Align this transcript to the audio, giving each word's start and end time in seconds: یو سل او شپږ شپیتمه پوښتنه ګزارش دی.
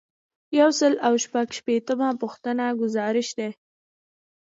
یو 0.59 0.69
سل 0.79 0.93
او 1.07 1.13
شپږ 1.23 1.47
شپیتمه 1.57 2.09
پوښتنه 2.21 2.65
ګزارش 2.81 3.27
دی. 3.37 3.49